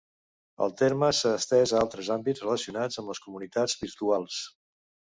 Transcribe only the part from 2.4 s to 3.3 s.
relacionats amb les